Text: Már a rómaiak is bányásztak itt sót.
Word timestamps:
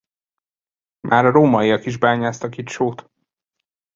Már 0.99 1.25
a 1.25 1.31
rómaiak 1.31 1.85
is 1.85 1.97
bányásztak 1.97 2.57
itt 2.57 2.67
sót. 2.67 3.09